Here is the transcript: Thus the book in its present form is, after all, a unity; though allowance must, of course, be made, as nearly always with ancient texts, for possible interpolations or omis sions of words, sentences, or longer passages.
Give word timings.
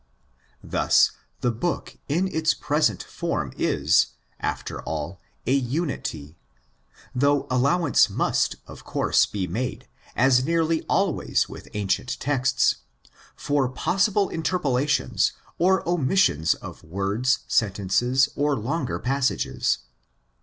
Thus 0.63 1.11
the 1.41 1.51
book 1.51 1.99
in 2.09 2.27
its 2.27 2.55
present 2.55 3.03
form 3.03 3.53
is, 3.55 4.07
after 4.39 4.81
all, 4.81 5.21
a 5.45 5.53
unity; 5.53 6.39
though 7.13 7.45
allowance 7.51 8.09
must, 8.09 8.55
of 8.65 8.83
course, 8.83 9.27
be 9.27 9.45
made, 9.45 9.87
as 10.15 10.43
nearly 10.43 10.81
always 10.89 11.47
with 11.47 11.69
ancient 11.75 12.19
texts, 12.19 12.77
for 13.35 13.69
possible 13.69 14.27
interpolations 14.29 15.33
or 15.59 15.83
omis 15.83 16.17
sions 16.17 16.55
of 16.55 16.83
words, 16.83 17.41
sentences, 17.47 18.29
or 18.35 18.55
longer 18.57 18.97
passages. 18.97 19.77